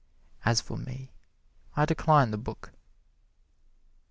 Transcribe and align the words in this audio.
As 0.43 0.61
for 0.61 0.77
me, 0.77 1.11
I 1.75 1.85
decline 1.85 2.31
the 2.31 2.37
book. 2.39 2.71